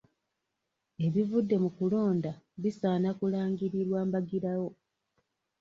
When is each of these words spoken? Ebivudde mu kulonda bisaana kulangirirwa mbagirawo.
Ebivudde 1.05 1.55
mu 1.63 1.69
kulonda 1.77 2.31
bisaana 2.61 3.09
kulangirirwa 3.19 3.99
mbagirawo. 4.07 4.69